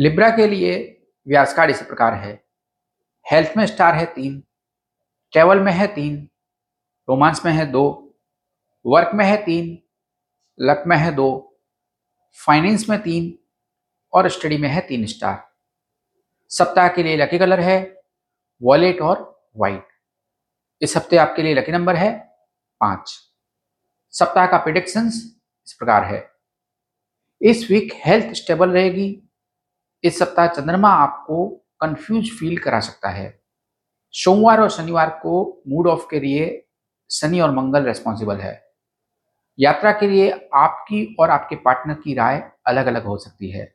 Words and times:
Libra 0.00 0.28
के 0.30 0.46
लिए 0.46 0.74
व्यास 1.26 1.54
card 1.54 1.70
इस 1.70 1.80
प्रकार 1.82 2.14
है। 2.14 2.32
हेल्थ 3.26 3.56
में 3.56 3.64
स्टार 3.66 3.94
है 3.94 4.04
तीन 4.06 4.40
ट्रेवल 5.32 5.60
में 5.60 5.72
है 5.72 5.86
तीन 5.86 6.16
रोमांस 7.08 7.44
में 7.44 7.52
है 7.52 7.66
दो 7.66 7.82
वर्क 8.86 9.10
में 9.14 9.24
है 9.24 9.36
तीन 9.44 9.78
लक 10.60 10.84
में 10.86 10.96
है 10.96 11.14
दो 11.14 11.28
फाइनेंस 12.46 12.88
में 12.88 12.98
तीन 13.02 13.38
और 14.12 14.28
स्टडी 14.28 14.58
में 14.58 14.68
है 14.68 14.80
तीन 14.80 15.06
स्टार 15.06 15.42
सप्ताह 16.50 16.88
के 16.88 17.02
लिए 17.02 17.16
लकी 17.16 17.38
कलर 17.38 17.60
है 17.60 18.02
वॉलेट 18.62 19.00
और 19.00 19.50
वाइट 19.56 19.88
इस 20.82 20.96
हफ़्ते 20.96 21.16
आपके 21.16 21.42
लिए 21.42 21.54
लकी 21.54 21.72
नंबर 21.72 21.96
है 21.96 22.12
पाँच। 22.80 23.18
सप्ताह 24.10 24.46
का 24.46 24.58
प्रिडिक्शंस 24.58 25.14
इस 25.66 25.72
प्रकार 25.72 26.04
है। 26.04 26.30
इस 27.40 27.70
वीक 27.70 27.92
हेल्थ 27.94 28.34
स्टेबल 28.34 28.70
रहेगी 28.70 29.27
इस 30.04 30.18
सप्ताह 30.18 30.46
चंद्रमा 30.46 30.88
आपको 30.88 31.46
कंफ्यूज 31.80 32.30
फील 32.30 32.58
करा 32.58 32.80
सकता 32.80 33.08
है। 33.08 33.40
सोमवार 34.10 34.60
और 34.60 34.70
शनिवार 34.70 35.08
को 35.10 35.62
मूड 35.68 35.86
ऑफ़ 35.86 36.06
के 36.10 36.20
लिए 36.20 36.66
शनि 37.10 37.40
और 37.40 37.50
मंगल 37.50 37.82
रेस्पॉन्सिबल 37.82 38.36
है। 38.36 38.68
यात्रा 39.58 39.92
के 39.92 40.06
लिए 40.06 40.48
आपकी 40.54 41.16
और 41.20 41.30
आपके 41.30 41.56
पार्टनर 41.56 41.94
की 41.94 42.14
राय 42.14 42.52
अलग 42.66 42.86
अलग 42.86 43.04
हो 43.04 43.16
सकती 43.16 43.50
है। 43.50 43.74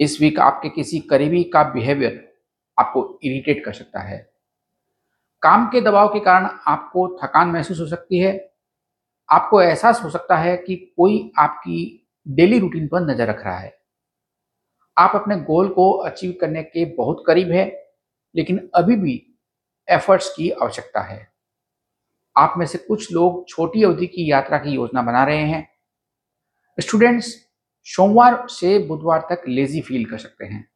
इस 0.00 0.20
वीक 0.20 0.40
आपके 0.40 0.68
किसी 0.68 1.00
करीबी 1.00 1.44
का 1.44 1.62
बिहेवियर 1.62 2.34
आपको 2.80 3.20
इरिटेट 3.24 3.64
कर 3.64 3.72
सकता 3.72 4.00
है। 4.00 4.18
काम 5.42 5.66
के 5.66 5.80
दबाव 5.80 6.08
के 6.08 6.20
कारण 6.20 6.48
आपको 6.66 7.18
थकान 7.22 7.48
महसूस 7.48 7.80
हो 7.80 7.86
सकती 7.86 8.18
है। 8.18 8.52
आपको 9.30 9.62
एहसास 9.62 10.04
हो 10.04 10.10
सकता 10.10 10.36
है 10.36 10.56
कि 10.56 10.94
कोई 10.96 11.32
आपकी 11.38 12.08
डेली 12.28 12.58
रूटीन 12.58 12.88
पर 12.88 13.00
नज़र 13.00 13.26
रख 13.26 13.44
रहा 13.44 13.58
है। 13.58 13.75
आप 14.98 15.12
अपने 15.14 15.36
गोल 15.36 15.68
को 15.68 15.92
अचीव 15.92 16.38
करने 16.40 16.62
के 16.62 16.84
बहुत 16.84 17.24
करीब 17.26 17.50
है, 17.50 17.92
लेकिन 18.36 18.70
अभी 18.74 18.96
भी 18.96 19.36
एफर्ट्स 19.90 20.34
की 20.36 20.50
आवश्यकता 20.50 21.00
है। 21.00 21.32
आप 22.36 22.54
में 22.56 22.66
से 22.66 22.78
कुछ 22.78 23.12
लोग 23.12 23.48
छोटी 23.48 23.82
अवधि 23.82 24.06
की 24.06 24.30
यात्रा 24.30 24.58
की 24.58 24.70
योजना 24.70 25.02
बना 25.02 25.24
रहे 25.24 25.44
हैं। 25.44 25.68
स्टूडेंट्स 26.80 27.46
सोमवार 27.84 28.48
से 28.48 28.78
बुधवार 28.78 29.20
तक 29.20 29.42
लेजी 29.48 29.80
फील 29.80 30.04
कर 30.04 30.18
सकते 30.18 30.44
हैं। 30.44 30.70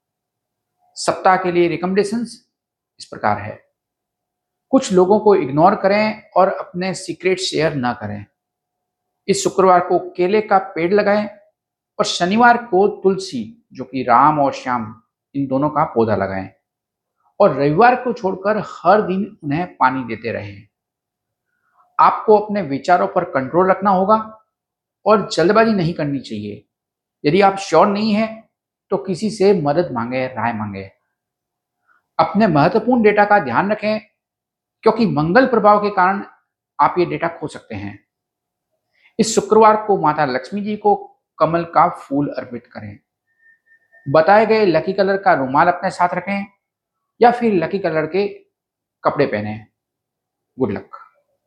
सप्ताह 0.95 1.37
के 1.37 1.53
लिए 1.53 1.69
रिकमेंडेशंस 1.69 2.51
इस 2.99 3.05
प्रकार 3.05 3.39
है। 3.39 3.71
कुछ 4.71 4.93
लोगों 4.93 5.21
को 5.21 5.34
इग्नोर 5.34 5.75
करें 5.75 6.31
और 6.37 6.49
अपने 6.49 6.95
सीक्रेट 6.95 7.39
शेयर 7.39 7.75
ना 7.75 7.93
करें। 7.93 8.27
इस 9.29 9.45
शुक्रवार 9.45 9.81
को 9.81 10.11
केले 10.11 10.41
का 10.41 10.59
पेड़ 10.59 10.95
लगाएँ। 10.95 11.40
और 12.01 12.06
शनिवार 12.06 12.56
को 12.56 12.87
तुलसी, 13.03 13.67
जो 13.73 13.84
कि 13.84 14.03
राम 14.03 14.39
और 14.41 14.53
श्याम, 14.53 14.95
इन 15.34 15.47
दोनों 15.47 15.69
का 15.70 15.84
पौधा 15.84 16.17
लगाएँ। 16.17 16.48
और 17.41 17.55
रविवार 17.55 17.95
को 17.97 18.12
छोड़कर 18.12 18.62
हर 18.67 19.03
दिन 19.03 19.37
उन्हें 19.45 19.67
पानी 19.77 20.05
देते 20.05 20.33
रहें। 20.33 20.67
आपको 21.98 22.39
अपने 22.39 22.62
विचारों 22.62 23.06
पर 23.06 23.25
कंट्रोल 23.25 23.71
रखना 23.71 23.91
होगा 23.91 24.17
और 25.06 25.28
जल्दबाजी 25.28 25.73
नहीं 25.73 25.95
करनी 25.95 26.19
चाहिए। 26.21 26.65
यदि 27.25 27.41
आप 27.41 27.56
श्योर 27.56 27.87
नहीं 27.87 28.12
है 28.12 28.28
तो 28.91 28.97
किसी 28.97 29.31
से 29.31 29.53
मदद 29.62 29.93
मांगे, 29.93 30.27
राय 30.27 30.53
मांगे। 30.53 30.91
अपने 32.19 32.47
महत्वपूर्ण 32.47 33.03
डेटा 33.03 33.25
का 33.25 33.39
ध्यान 33.39 33.71
रखें, 33.73 34.01
क्योंकि 34.84 35.06
मंगल 35.06 35.47
प्रभाव 35.47 35.83
के 35.83 35.91
कारण 35.91 36.25
आप 36.78 36.95
ये 36.98 37.06
डेटा 37.06 37.28
खो 37.28 37.47
सकते 37.47 37.75
हैं। 37.75 37.98
इस 39.19 39.34
शुक्रवार 39.34 39.84
को 39.87 39.98
माता 39.98 40.25
लक्ष्मी 40.25 40.61
जी 40.61 40.77
को 40.77 40.95
कमल 41.41 41.65
का 41.65 41.89
फूल 41.89 42.29
अर्पित 42.29 42.67
करें। 42.67 42.99
बताए 44.07 44.47
गए 44.47 44.67
लकी 44.67 44.93
कलर 44.93 45.17
का 45.17 45.35
रुमाल 45.35 45.69
अपने 45.69 45.91
साथ 45.91 46.15
रखें 46.15 46.47
या 47.21 47.31
फिर 47.31 47.55
लकी 47.55 47.79
कलर 47.79 48.07
के 48.07 48.27
कपड़े 49.05 49.27
पहने। 49.27 49.67
Good 50.59 50.73
luck 50.73 51.00